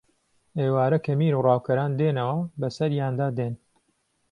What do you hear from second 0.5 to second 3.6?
ئێوارە کە میر و ڕاوکەران دێنەوە بەسەریاندا دێن